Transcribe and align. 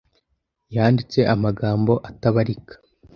Yanditse 0.75 1.19
amagambo 1.33 1.93
atabarika 2.09 2.73